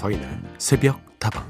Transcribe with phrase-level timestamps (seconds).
[0.00, 1.46] 서인의 새벽 다방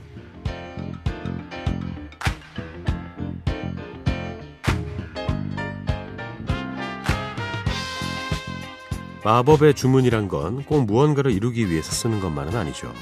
[9.23, 12.93] 마법의 주문이란 건 꼭 무언가를 이루기 위해서 쓰는 것만은 아니죠.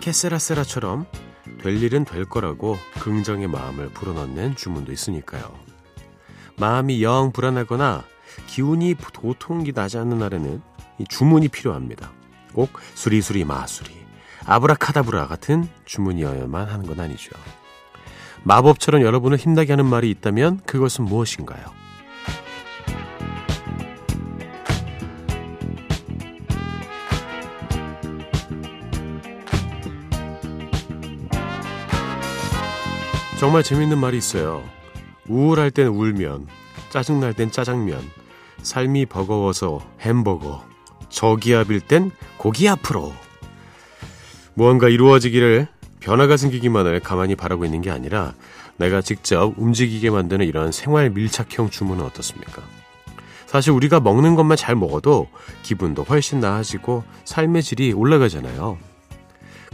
[0.00, 1.04] 캐세라세라처럼
[1.60, 5.54] 될 일은 될 거라고 긍정의 마음을 불어넣는 주문도 있으니까요.
[6.56, 8.04] 마음이 영 불안하거나
[8.46, 10.62] 기운이 도통이 나지 않는 날에는
[10.98, 12.10] 이 주문이 필요합니다.
[12.54, 14.01] 꼭 수리수리 마수리,
[14.46, 17.30] 아브라카다브라 같은 주문이어야만 하는 건 아니죠.
[18.44, 21.64] 마법처럼 여러분을 힘나게 하는 말이 있다면 그것은 무엇인가요?
[33.38, 34.62] 정말 재밌는 말이 있어요.
[35.28, 36.46] 우울할 땐 울면,
[36.90, 38.00] 짜증날 땐 짜장면,
[38.62, 40.64] 삶이 버거워서 햄버거,
[41.08, 43.12] 저기압일 땐 고기 앞으로.
[44.54, 45.68] 무언가 이루어지기를
[46.00, 48.34] 변화가 생기기만을 가만히 바라고 있는 게 아니라
[48.76, 52.62] 내가 직접 움직이게 만드는 이런 생활 밀착형 주문은 어떻습니까?
[53.46, 55.28] 사실 우리가 먹는 것만 잘 먹어도
[55.62, 58.78] 기분도 훨씬 나아지고 삶의 질이 올라가잖아요.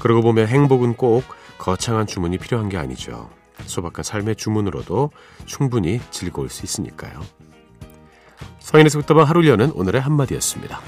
[0.00, 1.24] 그러고 보면 행복은 꼭
[1.58, 3.30] 거창한 주문이 필요한 게 아니죠.
[3.66, 5.10] 소박한 삶의 주문으로도
[5.46, 7.20] 충분히 즐거울 수 있으니까요.
[8.60, 10.80] 서인에서 붙다방 하루 여는 오늘의 한마디였습니다.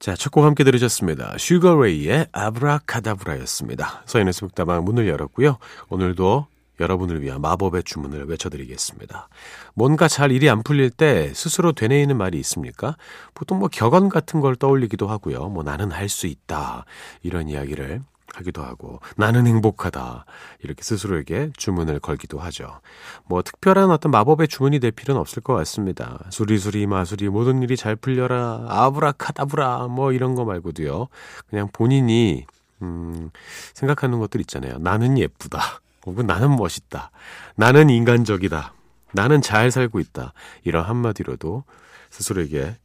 [0.00, 1.34] 자, 첫 곡 함께 들으셨습니다.
[1.38, 4.02] Sugar Ray의 Abracadabra였습니다.
[4.06, 5.58] 서인의 새벽다방 문을 열었고요.
[5.90, 6.46] 오늘도
[6.80, 9.28] 여러분을 위한 마법의 주문을 외쳐드리겠습니다.
[9.74, 12.96] 뭔가 잘 일이 안 풀릴 때 스스로 되뇌이는 말이 있습니까?
[13.34, 15.50] 보통 뭐 격언 같은 걸 떠올리기도 하고요.
[15.50, 16.86] 뭐 나는 할 수 있다.
[17.22, 18.00] 이런 이야기를
[18.34, 20.24] 하기도 하고 나는 행복하다
[20.62, 22.80] 이렇게 스스로에게 주문을 걸기도 하죠.
[23.24, 26.18] 뭐 특별한 어떤 마법의 주문이 될 필요는 없을 것 같습니다.
[26.30, 31.08] 수리수리 마수리 모든 일이 잘 풀려라 아브라카다브라 뭐 이런 거 말고도요.
[31.48, 32.46] 그냥 본인이
[32.82, 33.30] 음
[33.74, 34.78] 생각하는 것들 있잖아요.
[34.78, 35.60] 나는 예쁘다.
[36.06, 37.10] 혹은 나는 멋있다.
[37.56, 38.72] 나는 인간적이다.
[39.12, 40.32] 나는 잘 살고 있다.
[40.64, 41.64] 이런 한마디로도
[42.10, 42.76] 스스로에게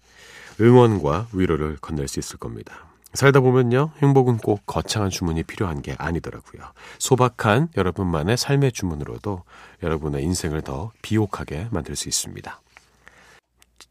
[0.59, 2.85] 응원과 위로를 건넬 수 있을 겁니다.
[3.15, 6.63] 살다 보면요, 행복은 꼭 거창한 주문이 필요한 게 아니더라고요.
[6.99, 9.43] 소박한 여러분만의 삶의 주문으로도
[9.83, 12.61] 여러분의 인생을 더 비옥하게 만들 수 있습니다.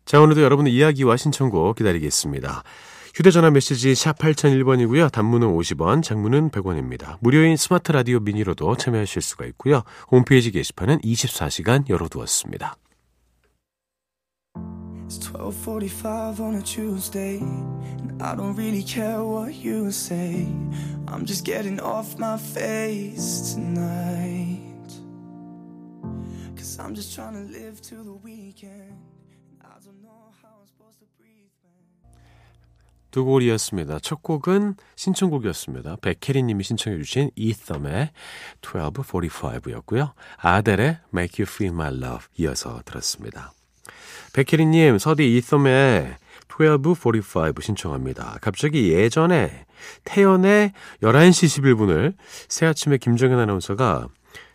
[0.05, 2.63] 자, 오늘도 여러분의 이야기와 신청곡 기다리겠습니다.
[3.15, 5.11] 휴대전화 메시지 샵 8001번이고요.
[5.13, 7.17] 단문은 50원, 장문은 100원입니다.
[7.21, 9.85] 무료인 스마트 라디오 미니로도 참여하실 수가 있고요.
[10.11, 12.75] 홈페이지 게시판은 24시간 열어두었습니다.
[15.07, 20.47] It's 12:45 on a Tuesday and I don't really care what you say.
[21.07, 24.61] I'm just getting off my face tonight.
[26.57, 28.97] Cause I'm just trying to live to the weekend.
[29.61, 31.51] I don't know how I'm supposed to breathe.
[33.11, 33.99] 두 곡이었습니다.
[34.01, 35.97] 첫 곡은 신청곡이었습니다.
[35.97, 38.11] 백혜리님이 신청해 주신 이썸의
[38.63, 40.15] 1245였고요.
[40.39, 43.53] 아델의 Make You Feel My Love 이어서 들었습니다.
[44.35, 46.17] 백혜리님, 서디 이썸의
[46.49, 48.39] 1245 신청합니다.
[48.41, 49.65] 갑자기 예전에
[50.05, 50.73] 태연의
[51.03, 52.15] 11시 11분을
[52.49, 54.09] 새 아침에 김정현 아나운서가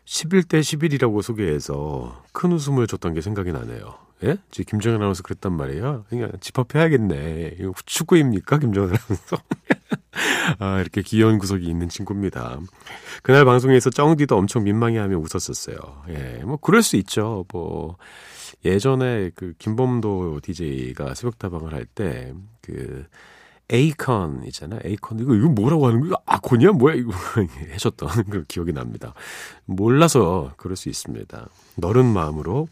[0.06, 3.95] 11대 11이라고 소개해서 큰 웃음을 줬던 게 생각이 나네요.
[4.25, 4.38] 예?
[4.51, 6.06] 지금 김정현 아나운서 그랬단 말이에요.
[6.09, 7.56] 그냥 집합해야겠네.
[7.59, 8.57] 이거 축구입니까?
[8.57, 9.38] 김정현 아나운서?
[10.59, 12.59] 아, 이렇게 귀여운 구석이 있는 친구입니다.
[13.23, 15.78] 그날 방송에서 쩡디도 엄청 민망해하며 웃었었어요.
[16.09, 17.45] 예, 뭐 그럴 수 있죠.
[17.53, 17.95] 뭐
[18.65, 23.06] 예전에 그 김범도 DJ가 새벽다방을 할 때 그
[23.71, 24.79] 에이컨 있잖아요.
[24.83, 26.13] 에이컨 이거 이거 뭐라고 하는 거야?
[26.25, 27.11] 아콘이야 뭐야 이거
[27.71, 29.13] 해줬던 그 기억이 납니다.
[29.65, 31.47] 몰라서 그럴 수 있습니다.
[31.77, 32.67] 너른 마음으로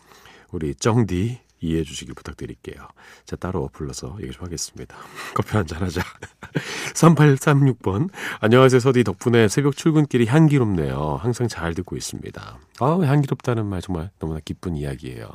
[0.52, 2.88] 우리 쩡디 이해해 주시길 부탁드릴게요.
[3.26, 4.96] 자, 따로 불러서 얘기 좀 하겠습니다.
[5.34, 6.02] 커피 한잔 하자.
[6.94, 8.10] 3836번.
[8.40, 9.04] 안녕하세요, 서디.
[9.04, 11.20] 덕분에 새벽 출근길이 향기롭네요.
[11.22, 12.60] 항상 잘 듣고 있습니다.
[12.80, 15.28] 아우, 향기롭다는 말 정말 너무나 기쁜 이야기예요.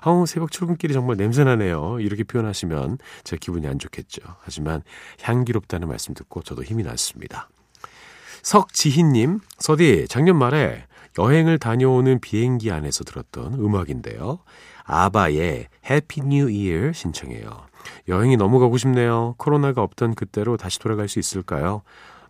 [0.00, 2.00] 아우, 새벽 출근길이 정말 냄새나네요.
[2.00, 4.22] 이렇게 표현하시면 제 기분이 안 좋겠죠.
[4.40, 4.82] 하지만
[5.22, 7.48] 향기롭다는 말씀 듣고 저도 힘이 났습니다.
[8.42, 10.86] 석지희님, 서디, 작년 말에
[11.18, 14.38] 여행을 다녀오는 비행기 안에서 들었던 음악인데요.
[14.88, 17.66] ABBA의 Happy New Year 신청해요.
[18.08, 19.34] 여행이 너무 가고 싶네요.
[19.36, 21.82] 코로나가 없던 그때로 다시 돌아갈 수 있을까요?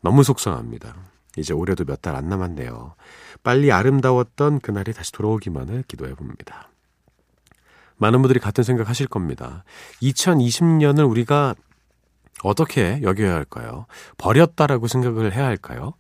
[0.03, 0.95] 너무 속상합니다.
[1.37, 2.95] 이제 올해도 몇 달 안 남았네요.
[3.45, 6.69] 빨리 아름다웠던 그날이 다시 돌아오기만을 기도해 봅니다.
[7.97, 9.65] 많은 분들이 같은 생각 하실 겁니다.
[10.03, 11.55] 2020년을 우리가
[12.43, 13.87] 어떻게 여겨야 할까요?
[14.17, 15.95] 버렸다라고 생각을 해야 할까요?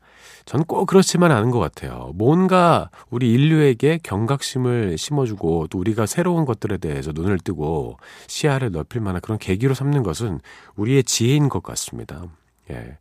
[0.49, 2.13] 전 꼭 그렇지만 않은 것 같아요.
[2.15, 7.99] 뭔가 우리 인류에게 경각심을 심어주고 또 우리가 새로운 것들에 대해서 눈을 뜨고
[8.29, 10.41] 시야를 넓힐 만한 그런 계기로 삼는 것은
[10.77, 12.25] 우리의 지혜인 것 같습니다.
[12.71, 12.97] 예.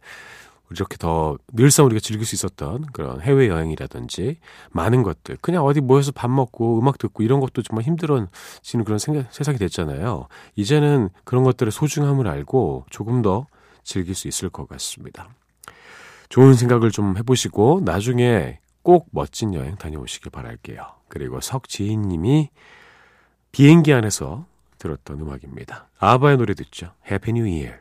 [0.71, 4.38] 이렇게 더 늘상 우리가 즐길 수 있었던 그런 해외 여행이라든지
[4.71, 9.33] 많은 것들 그냥 어디 모여서 밥 먹고 음악 듣고 이런 것도 정말 힘들어지는 그런 생각,
[9.33, 10.27] 세상이 됐잖아요.
[10.57, 13.47] 이제는 그런 것들의 소중함을 알고 조금 더
[13.83, 15.29] 즐길 수 있을 것 같습니다.
[16.29, 20.85] 좋은 생각을 좀 해보시고 나중에 꼭 멋진 여행 다녀오시길 바랄게요.
[21.07, 22.50] 그리고 석지인 님이
[23.51, 24.45] 비행기 안에서
[24.77, 25.88] 들었던 음악입니다.
[26.00, 26.94] ABBA의 노래 듣죠.
[27.09, 27.71] Happy New Year.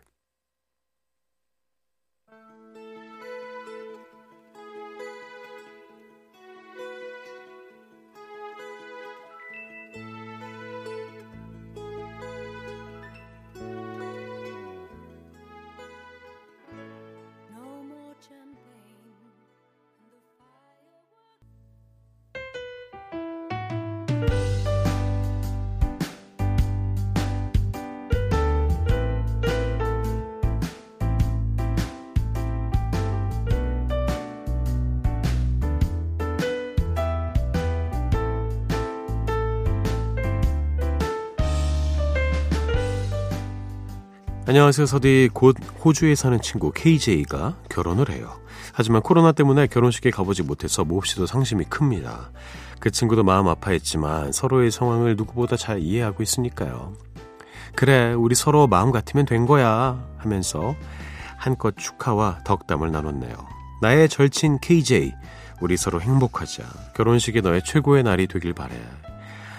[44.49, 44.87] 안녕하세요.
[44.87, 48.39] 서디 곧 호주에 사는 친구 KJ가 결혼을 해요.
[48.73, 52.31] 하지만 코로나 때문에 결혼식에 가보지 못해서 몹시도 상심이 큽니다.
[52.79, 56.93] 그 친구도 마음 아파했지만 서로의 상황을 누구보다 잘 이해하고 있으니까요.
[57.75, 60.77] 그래, 우리 서로 마음 같으면 된 거야 하면서
[61.37, 63.35] 한껏 축하와 덕담을 나눴네요.
[63.83, 65.13] 나의 절친 KJ,
[65.61, 66.63] 우리 서로 행복하자.
[66.95, 68.77] 결혼식이 너의 최고의 날이 되길 바래.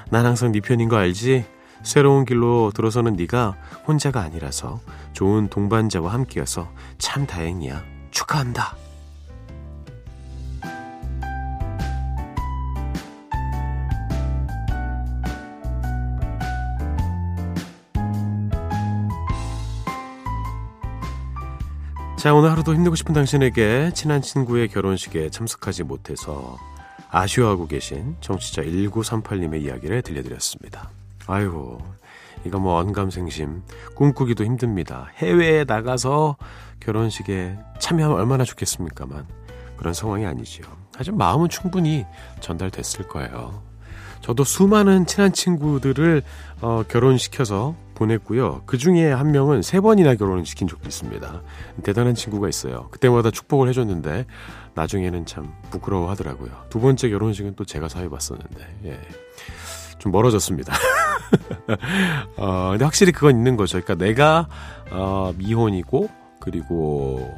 [0.09, 1.56] 난 항상 네 편인 거 알지?
[1.87, 3.55] 새로운 길로 들어서는 네가
[3.87, 4.81] 혼자가 아니라서
[5.13, 7.81] 좋은 동반자와 함께여서 참 다행이야.
[8.11, 8.75] 축하한다.
[22.17, 26.57] 자, 오늘 하루도 힘내고 싶은 당신에게 친한 친구의 결혼식에 참석하지 못해서
[27.09, 30.96] 아쉬워하고 계신 정치자 1938님의 이야기를 들려드렸습니다.
[31.27, 31.79] 아이고,
[32.45, 33.63] 이거 뭐 언감생심,
[33.95, 35.09] 꿈꾸기도 힘듭니다.
[35.17, 36.37] 해외에 나가서
[36.79, 39.25] 결혼식에 참여하면 얼마나 좋겠습니까만
[39.75, 40.65] 그런 상황이 아니지요.
[40.95, 42.05] 하지만 마음은 충분히
[42.39, 43.61] 전달됐을 거예요.
[44.21, 46.23] 저도 수많은 친한 친구들을
[46.61, 48.63] 어, 결혼시켜서 보냈고요.
[48.65, 51.41] 그 중에 한 명은 세 번이나 결혼을 시킨 적도 있습니다.
[51.83, 52.89] 대단한 친구가 있어요.
[52.91, 54.25] 그때마다 축복을 해줬는데
[54.73, 56.51] 나중에는 참 부끄러워하더라고요.
[56.69, 58.99] 두 번째 결혼식은 또 제가 사회봤었는데 예.
[59.99, 60.73] 좀 멀어졌습니다.
[62.37, 63.79] 어, 근데 확실히 그건 있는 거죠.
[63.81, 64.47] 그러니까 내가
[64.91, 66.09] 어, 미혼이고
[66.39, 67.33] 그리고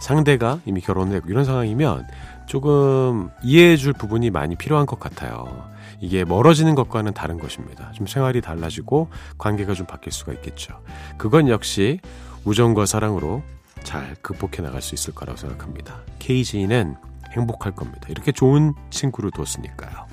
[0.00, 2.06] 상대가 이미 결혼을 했고 이런 상황이면
[2.46, 5.72] 조금 이해해 줄 부분이 많이 필요한 것 같아요.
[6.00, 7.90] 이게 멀어지는 것과는 다른 것입니다.
[7.92, 9.08] 좀 생활이 달라지고
[9.38, 10.78] 관계가 좀 바뀔 수가 있겠죠.
[11.16, 12.00] 그건 역시
[12.44, 13.42] 우정과 사랑으로
[13.82, 16.00] 잘 극복해 나갈 수 있을 거라고 생각합니다.
[16.18, 16.96] KG는
[17.32, 18.06] 행복할 겁니다.
[18.08, 20.06] 이렇게 좋은 친구를 뒀으니까요.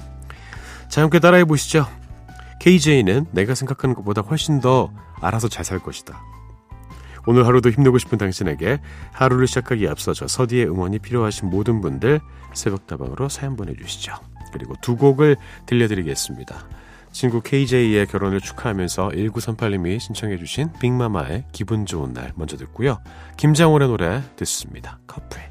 [0.89, 1.85] 자, 함께 따라해 보시죠.
[2.61, 6.23] KJ는 내가 생각하는 것보다 훨씬 더 알아서 잘 살 것이다.
[7.25, 8.79] 오늘 하루도 힘내고 싶은 당신에게
[9.11, 12.19] 하루를 시작하기에 앞서서 서디의 응원이 필요하신 모든 분들
[12.53, 14.13] 새벽다방으로 사연 보내주시죠.
[14.53, 16.67] 그리고 두 곡을 들려드리겠습니다.
[17.11, 22.99] 친구 KJ의 결혼을 축하하면서 1938님이 신청해주신 빅마마의 기분 좋은 날 먼저 듣고요.
[23.37, 24.99] 김장원의 노래 듣습니다.
[25.07, 25.50] 커플.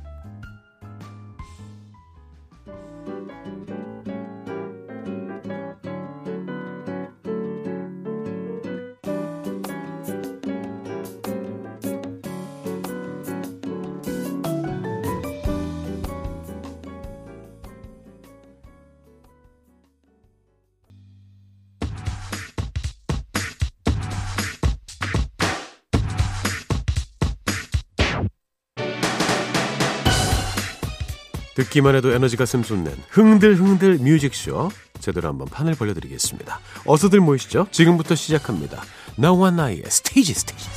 [31.60, 36.58] 듣기만 해도 에너지가 샘솟는 흥들흥들 뮤직쇼 제대로 한번 판을 벌려드리겠습니다.
[36.86, 37.66] 어서들 모이시죠.
[37.70, 38.82] 지금부터 시작합니다.
[39.16, 40.68] 나와 나의 스테이지 스테이지.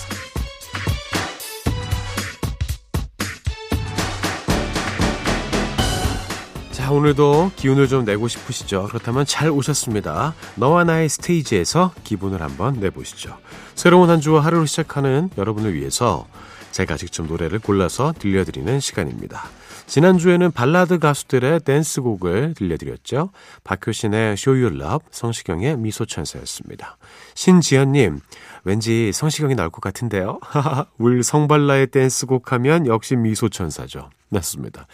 [6.72, 8.88] 자, 오늘도 기운을 좀 내고 싶으시죠?
[8.90, 10.34] 그렇다면 잘 오셨습니다.
[10.56, 13.38] 너와 나의 스테이지에서 기분을 한번 내보시죠.
[13.76, 16.28] 새로운 한 주와 하루를 시작하는 여러분을 위해서
[16.74, 19.44] 제가 직접 노래를 골라서 들려드리는 시간입니다.
[19.86, 23.30] 지난주에는 발라드 가수들의 댄스곡을 들려드렸죠.
[23.64, 26.98] 박효신의 Show Your Love, 성시경의 미소천사였습니다.
[27.36, 28.20] 신지연님,
[28.64, 30.40] 왠지 성시경이 나올 것 같은데요.
[30.98, 34.10] 울 성발라의 댄스곡 하면 역시 미소천사죠.
[34.30, 34.88] 맞습니다.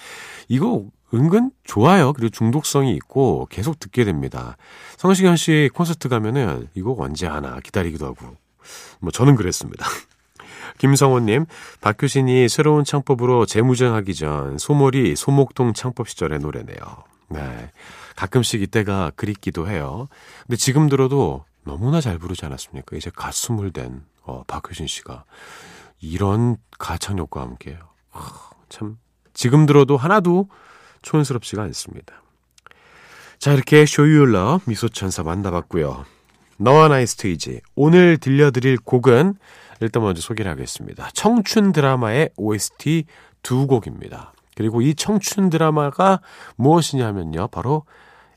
[0.49, 0.83] 이거
[1.13, 2.11] 은근 좋아요.
[2.11, 4.57] 그리고 중독성이 있고 계속 듣게 됩니다.
[4.97, 8.35] 성시경 씨 콘서트 가면은 이거 언제 하나 기다리기도 하고.
[8.99, 9.85] 뭐 저는 그랬습니다.
[10.79, 11.45] 김성호님,
[11.81, 16.79] 박효신이 새로운 창법으로 재무장하기 전 소몰이 소목동 창법 시절의 노래네요.
[17.29, 17.71] 네.
[18.15, 20.07] 가끔씩 이때가 그립기도 해요.
[20.47, 22.97] 근데 지금 들어도 너무나 잘 부르지 않았습니까?
[22.97, 25.25] 이제 가슴을 댄 어, 박효신 씨가
[26.01, 27.77] 이런 가창력과 함께
[28.11, 28.21] 어,
[28.69, 28.97] 참
[29.33, 30.49] 지금 들어도 하나도
[31.01, 32.21] 촌스럽지가 않습니다.
[33.37, 36.05] 자 이렇게 쇼유얼러 미소천사 만나봤고요.
[36.57, 39.35] 너와 나의 스테이지 오늘 들려드릴 곡은
[39.81, 41.09] 일단 먼저 소개를 하겠습니다.
[41.13, 43.05] 청춘 드라마의 OST
[43.43, 44.33] 두 곡입니다.
[44.55, 46.19] 그리고 이 청춘 드라마가
[46.57, 47.47] 무엇이냐면요.
[47.47, 47.85] 바로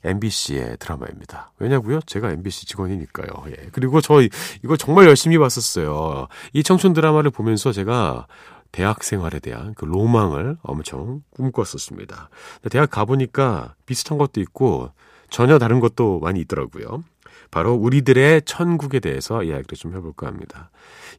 [0.05, 1.53] MBC의 드라마입니다.
[1.59, 2.01] 왜냐고요?
[2.07, 3.29] 제가 MBC 직원이니까요.
[3.49, 3.69] 예.
[3.73, 4.21] 그리고 저
[4.65, 6.29] 이거 정말 열심히 봤었어요.
[6.53, 8.27] 이 청춘 드라마를 보면서 제가
[8.73, 12.31] 대학 생활에 대한 그 로망을 엄청 꿈꿨었습니다.
[12.71, 14.91] 대학 가보니까 비슷한 것도 있고
[15.31, 17.05] 전혀 다른 것도 많이 있더라고요.
[17.51, 20.71] 바로 우리들의 천국에 대해서 이야기를 좀 해볼까 합니다.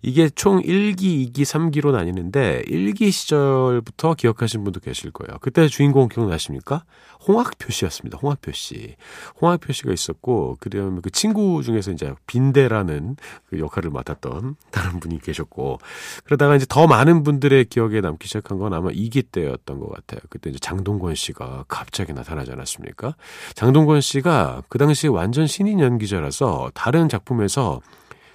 [0.01, 5.37] 이게 총 1기, 2기, 3기로 나뉘는데 1기 시절부터 기억하신 분도 계실 거예요.
[5.39, 6.83] 그때 주인공 기억나십니까?
[7.25, 8.17] 홍학표 씨였습니다.
[8.21, 8.95] 홍학표 씨.
[9.39, 13.15] 홍학표 씨가 있었고 그다음에 그 친구 중에서 이제 빈대라는
[13.49, 15.79] 그 역할을 맡았던 다른 분이 계셨고
[16.25, 20.19] 그러다가 이제 더 많은 분들의 기억에 남기 시작한 건 아마 2기 때였던 것 같아요.
[20.29, 23.15] 그때 이제 장동건 씨가 갑자기 나타나지 않았습니까?
[23.55, 27.81] 장동건 씨가 그 당시 완전 신인 연기자 라서 다른 작품에서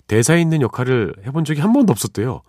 [0.07, 2.43] 대사 있는 역할을 해본 적이 한 번도 없었대요.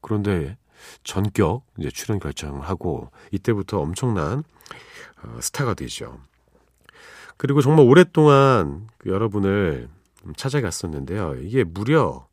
[0.00, 0.56] 그런데
[1.04, 4.44] 전격 이제 출연 결정을 하고 이때부터 엄청난
[5.22, 6.18] 어, 스타가 되죠.
[7.36, 9.88] 그리고 정말 오랫동안 그 여러분을
[10.36, 11.36] 찾아갔었는데요.
[11.36, 12.26] 이게 무려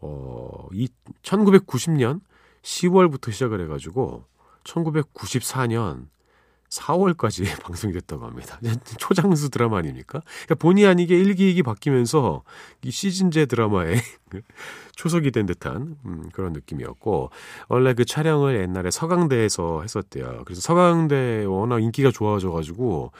[0.00, 0.88] 어, 이
[1.22, 2.20] 1990년
[2.62, 4.24] 10월부터 시작을 해가지고
[4.64, 6.08] 1994년
[6.70, 8.58] 4월까지 방송이 됐다고 합니다.
[8.98, 10.22] 초장수 드라마 아닙니까?
[10.44, 12.42] 그러니까 본의 아니게 1기, 2기 바뀌면서
[12.82, 13.96] 이 시즌제 드라마에
[14.94, 17.30] 초석이 된 듯한 음, 그런 느낌이었고
[17.68, 20.42] 원래 그 촬영을 옛날에 서강대에서 했었대요.
[20.44, 23.12] 그래서 서강대 워낙 인기가 좋아져가지고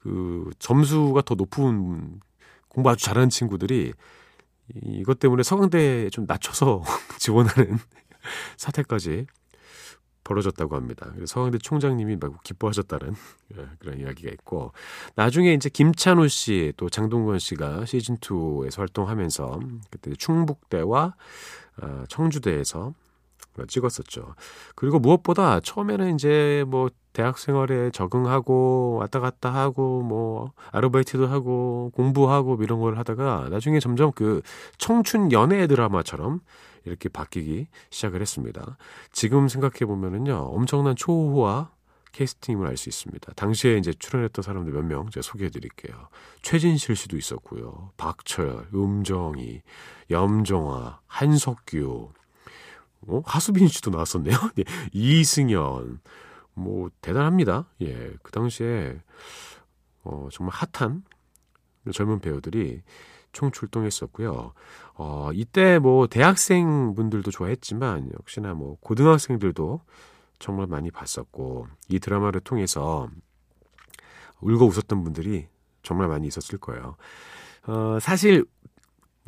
[0.00, 2.20] 그 점수가 더 높은
[2.68, 3.92] 공부 아주 잘하는 친구들이
[4.82, 6.82] 이것 때문에 서강대에 좀 낮춰서
[7.18, 7.78] 지원하는
[8.58, 9.26] 사태까지
[10.28, 11.10] 벌어졌다고 합니다.
[11.24, 13.14] 서강대 총장님이 막 기뻐하셨다는
[13.58, 14.72] 예, 그런 이야기가 있고
[15.16, 21.14] 나중에 이제 김찬호 씨 또 장동건 씨가 시즌 2에서 활동하면서 그때 충북대와
[21.82, 22.92] 어, 청주대에서
[23.66, 24.34] 찍었었죠.
[24.74, 32.56] 그리고 무엇보다 처음에는 이제 뭐 대학 생활에 적응하고 왔다 갔다 하고 뭐 아르바이트도 하고 공부하고
[32.56, 34.42] 뭐 이런 걸 하다가 나중에 점점 그
[34.78, 36.40] 청춘 연애 드라마처럼
[36.84, 38.76] 이렇게 바뀌기 시작을 했습니다.
[39.12, 41.70] 지금 생각해 보면은요, 엄청난 초호화
[42.12, 43.32] 캐스팅을 알 수 있습니다.
[43.34, 46.08] 당시에 이제 출연했던 사람들 몇 명 제가 소개해 드릴게요.
[46.42, 47.90] 최진실 씨도 있었고요.
[47.96, 49.62] 박철, 음정희,
[50.10, 52.12] 염정아, 한석규,
[53.06, 53.22] 어?
[53.24, 54.36] 하수빈 씨도 나왔었네요.
[54.56, 56.00] 네, 이승연,
[56.54, 57.66] 뭐 대단합니다.
[57.82, 59.00] 예, 그 당시에
[60.04, 61.04] 어, 정말 핫한
[61.92, 62.82] 젊은 배우들이
[63.32, 64.52] 총 출동했었고요.
[64.94, 69.80] 어, 이때 뭐 대학생 분들도 좋아했지만 역시나 뭐 고등학생들도
[70.38, 73.08] 정말 많이 봤었고 이 드라마를 통해서
[74.40, 75.48] 울고 웃었던 분들이
[75.82, 76.96] 정말 많이 있었을 거예요.
[77.66, 78.44] 어, 사실 뭐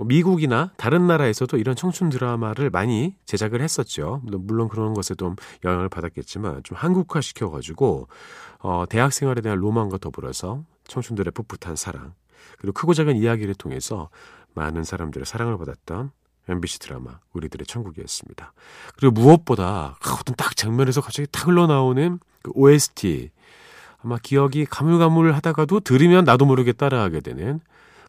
[0.05, 4.21] 미국이나 다른 나라에서도 이런 청춘 드라마를 많이 제작을 했었죠.
[4.25, 8.09] 물론 그런 것에 좀 영향을 받았겠지만 좀 한국화 시켜가지고
[8.61, 12.15] 어, 대학 생활에 대한 로망과 더불어서 청춘들의 풋풋한 사랑
[12.59, 14.11] 그리고 크고 작은 이야기를 통해서
[14.55, 16.11] 많은 사람들의 사랑을 받았던
[16.49, 18.53] MBC 드라마 우리들의 천국이었습니다.
[18.97, 23.31] 그리고 무엇보다 어떤 딱 장면에서 갑자기 탁 흘러나오는 그 OST
[24.03, 27.61] 아마 기억이 가물가물하다가도 들으면 나도 모르게 따라하게 되는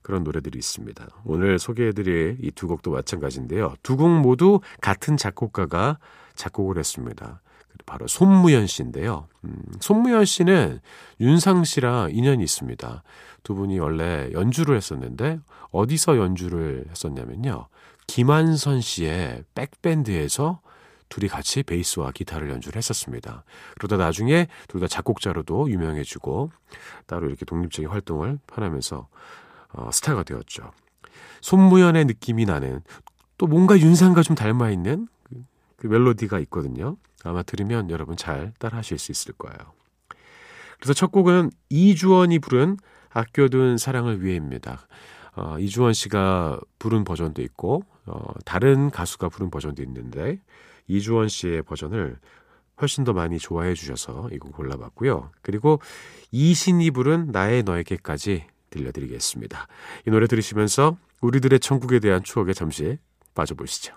[0.02, 1.08] 그런 노래들이 있습니다.
[1.26, 3.76] 오늘 소개해드릴 이 두 곡도 마찬가지인데요.
[3.84, 5.98] 두 곡 모두 같은 작곡가가
[6.36, 7.42] 작곡을 했습니다.
[7.86, 9.28] 바로 손무연 씨인데요.
[9.44, 10.80] 음, 손무연 씨는
[11.20, 13.04] 윤상 씨랑 인연이 있습니다.
[13.44, 15.40] 두 분이 원래 연주를 했었는데
[15.72, 17.68] 어디서 연주를 했었냐면요.
[18.08, 20.60] 김한선 씨의 백밴드에서
[21.10, 23.44] 둘이 같이 베이스와 기타를 연주를 했었습니다.
[23.76, 26.52] 그러다 나중에 둘 다 작곡자로도 유명해지고
[27.08, 29.08] 따로 이렇게 독립적인 활동을 펴나면서
[29.74, 30.72] 어, 스타가 되었죠.
[31.42, 32.82] 손무연의 느낌이 나는
[33.38, 35.08] 또 뭔가 윤상과 좀 닮아 있는
[35.76, 36.98] 그 멜로디가 있거든요.
[37.24, 39.58] 아마 들으면 여러분 잘 따라 하실 수 있을 거예요.
[40.80, 42.78] 그래서 첫 곡은 이주원이 부른
[43.10, 44.88] 아껴둔 사랑을 위해입니다.
[45.36, 50.40] 어, 이주원 씨가 부른 버전도 있고, 어, 다른 가수가 부른 버전도 있는데,
[50.88, 52.18] 이주원 씨의 버전을
[52.82, 55.32] 훨씬 더 많이 좋아해 주셔서 이곡 골라봤고요.
[55.42, 55.80] 그리고
[56.32, 59.68] 이신이 부른 나의 너에게까지 들려드리겠습니다.
[60.08, 62.98] 이 노래 들으시면서 우리들의 천국에 대한 추억에 잠시
[63.36, 63.96] 빠져보시죠.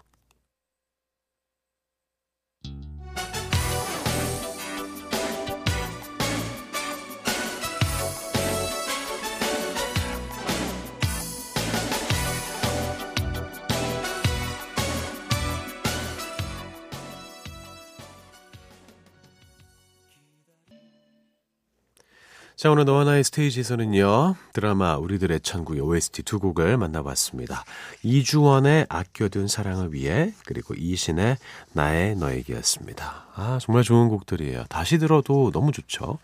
[22.65, 27.63] 자, 오늘 너와 나의 스테이지에서는요, 드라마 우리들의 천국의 OST 두 곡을 만나봤습니다.
[28.03, 31.37] 이주원의 아껴둔 사랑을 위해, 그리고 이신의
[31.75, 33.27] 나의 너에게였습니다.
[33.35, 34.65] 아, 정말 좋은 곡들이에요.
[34.71, 36.17] 다시 들어도 너무 좋죠.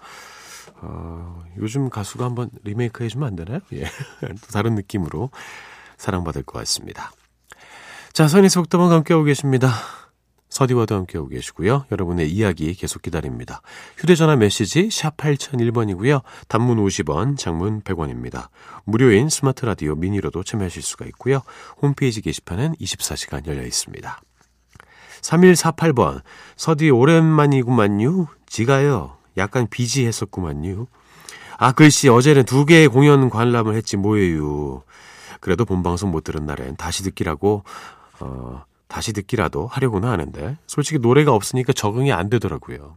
[0.77, 3.61] 어, 요즘 가수가 한번 리메이크 해주면 안 되나요?
[3.75, 3.83] 예.
[4.25, 5.29] 또 다른 느낌으로
[5.99, 7.13] 사랑받을 것 같습니다.
[8.15, 9.75] 자, 선희 속담과 함께하고 계십니다.
[10.51, 11.87] 서디와도 함께하고 계시고요.
[11.91, 13.63] 여러분의 이야기 계속 기다립니다.
[13.97, 16.23] 휴대전화 메시지 샵 8001번이고요.
[16.49, 18.49] 단문 50원, 장문 100원입니다.
[18.85, 21.43] 무료인 스마트 라디오 미니로도 참여하실 수가 있고요.
[21.81, 24.21] 홈페이지 게시판은 24시간 열려 있습니다.
[25.23, 26.23] 3148번,
[26.57, 28.27] 서디 오랜만이구만요.
[28.47, 29.17] 지가요.
[29.37, 30.87] 약간 비지했었구만요.
[31.59, 34.83] 아, 글씨, 어제는 두 개의 공연 관람을 했지 뭐예요.
[35.41, 37.65] 그래도 본방송 못 들은 날엔 다시 듣기라고,
[38.21, 42.97] 어, 다시 듣기라도 하려고는 하는데 솔직히 노래가 없으니까 적응이 안 되더라고요.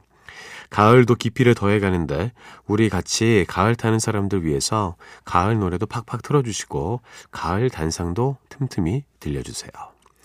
[0.69, 2.31] 가을도 깊이를 더해가는데
[2.65, 9.71] 우리 같이 가을 타는 사람들 위해서 가을 노래도 팍팍 틀어주시고 가을 단상도 틈틈이 들려주세요.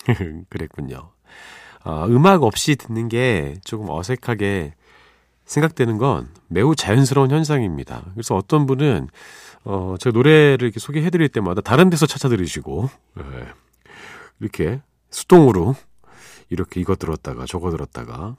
[0.49, 1.11] 그랬군요.
[1.85, 4.73] 어, 음악 없이 듣는 게 조금 어색하게
[5.45, 8.05] 생각되는 건 매우 자연스러운 현상입니다.
[8.13, 9.07] 그래서 어떤 분은
[9.65, 13.23] 어, 제가 노래를 이렇게 소개해드릴 때마다 다른 데서 찾아 들으시고 네.
[14.39, 15.75] 이렇게 수동으로
[16.49, 18.35] 이렇게 이거 들었다가 저거 들었다가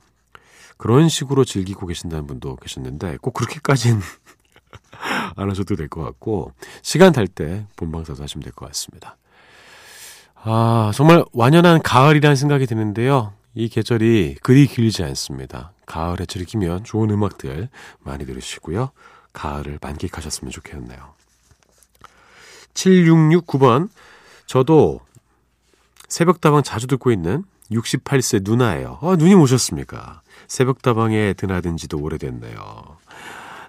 [0.76, 4.00] 그런 식으로 즐기고 계신다는 분도 계셨는데 꼭 그렇게까지는
[5.36, 6.52] 안 하셔도 될 것 같고
[6.82, 9.16] 시간 달때 본방사수 하시면 될 것 같습니다.
[10.42, 13.34] 아 정말 완연한 가을이라는 생각이 드는데요.
[13.54, 15.72] 이 계절이 그리 길지 않습니다.
[15.86, 18.90] 가을에 즐기면 좋은 음악들 많이 들으시고요.
[19.32, 21.14] 가을을 만끽하셨으면 좋겠네요.
[22.74, 23.88] 7669번
[24.46, 25.00] 저도
[26.10, 28.98] 새벽다방 자주 듣고 있는 68세 누나예요.
[29.00, 30.22] 아, 누님 오셨습니까?
[30.48, 32.58] 새벽다방에 드나든 지도 오래됐네요.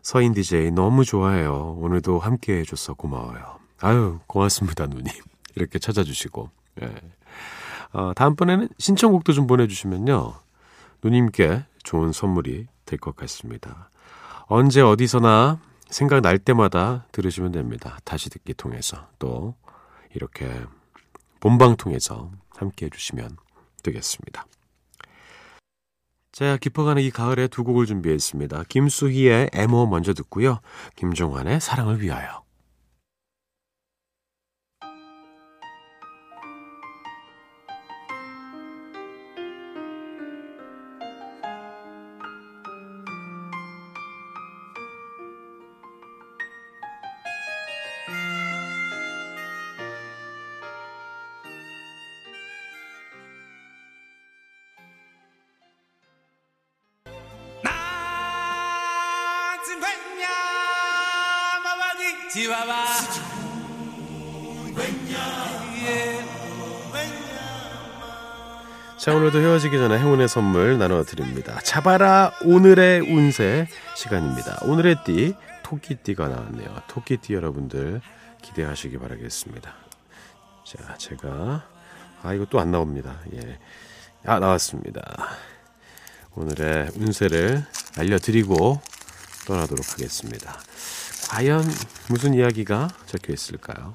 [0.02, 1.78] 서인 DJ 너무 좋아해요.
[1.80, 3.60] 오늘도 함께 해줘서 고마워요.
[3.80, 5.06] 아유, 고맙습니다, 누님.
[5.56, 6.50] 이렇게 찾아주시고.
[6.82, 6.96] 예.
[7.94, 10.34] 어, 다음번에는 신청곡도 좀 보내주시면요.
[11.04, 13.90] 누님께 좋은 선물이 될 것 같습니다.
[14.48, 18.00] 언제 어디서나 생각날 때마다 들으시면 됩니다.
[18.04, 19.08] 다시 듣기 통해서.
[19.20, 19.54] 또,
[20.16, 20.50] 이렇게
[21.42, 23.36] 본방 통해서 함께 해주시면
[23.84, 24.46] 되겠습니다.
[26.32, 28.64] 자, 깊어가는 이 가을에 두 곡을 준비했습니다.
[28.70, 30.62] 김수희의 애모 먼저 듣고요.
[30.96, 32.44] 김종환의 사랑을 위하여.
[68.98, 71.60] 자, 오늘도 헤어지기 전에 행운의 선물 나눠드립니다.
[71.62, 74.60] 잡아라 오늘의 운세 시간입니다.
[74.64, 76.84] 오늘의 띠 토끼띠가 나왔네요.
[76.88, 78.02] 토끼띠 여러분들
[78.44, 79.74] 기대하시기 바라겠습니다.
[80.66, 81.66] 자, 제가
[82.22, 83.18] 아 이거 또 안 나옵니다.
[83.34, 83.58] 예,
[84.26, 85.02] 아 나왔습니다.
[86.36, 87.66] 오늘의 운세를
[87.98, 88.80] 알려드리고
[89.48, 90.60] 떠나도록 하겠습니다.
[91.32, 91.64] 과연
[92.10, 93.94] 무슨 이야기가 적혀 있을까요?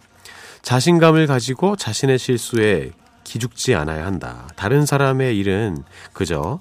[0.63, 2.93] 자신감을 가지고 자신의 실수에
[3.25, 4.49] 기죽지 않아야 한다.
[4.57, 6.61] 다른 사람의 일은 그저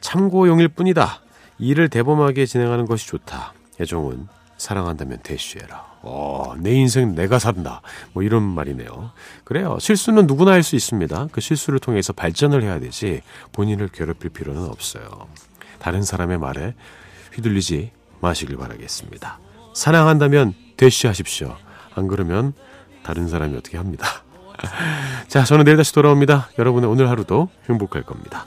[0.00, 1.20] 참고용일 뿐이다.
[1.60, 3.54] 일을 대범하게 진행하는 것이 좋다.
[3.80, 4.26] 애종은
[4.58, 5.86] 사랑한다면 대쉬해라.
[6.02, 7.80] 어, 내 인생 내가 산다.
[8.12, 9.12] 뭐 이런 말이네요.
[9.44, 9.78] 그래요.
[9.78, 11.28] 실수는 누구나 할 수 있습니다.
[11.30, 15.28] 그 실수를 통해서 발전을 해야 되지 본인을 괴롭힐 필요는 없어요.
[15.78, 16.74] 다른 사람의 말에
[17.34, 19.38] 휘둘리지 마시길 바라겠습니다.
[19.74, 21.56] 사랑한다면 대쉬하십시오.
[21.94, 22.52] 안 그러면
[23.02, 24.06] 다른 사람이 어떻게 합니다.
[25.28, 26.50] 자, 저는 내일 다시 돌아옵니다.
[26.58, 28.46] 여러분의 오늘 하루도 행복할 겁니다.